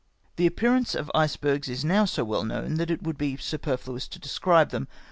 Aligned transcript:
The 0.37 0.47
appearance 0.47 0.95
of 0.95 1.11
icebergs 1.13 1.69
is 1.69 1.85
now 1.85 2.05
so 2.05 2.23
well 2.23 2.43
known 2.43 2.77
that 2.77 2.89
it 2.89 3.03
would 3.03 3.19
be 3.19 3.37
superfluous 3.37 4.07
to 4.07 4.17
describe 4.17 4.71
them. 4.71 4.87